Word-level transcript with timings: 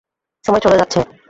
সময় 0.45 0.61
চলে 0.63 0.77
যাচ্ছে! 0.77 0.99